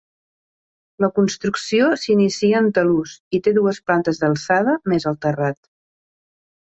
[1.03, 5.61] La construcció s'inicia en talús i té dues plantes d'alçada més el terrat.